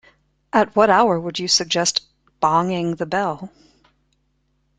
[0.51, 2.01] At what hour would you suggest
[2.41, 3.51] bonging the bell?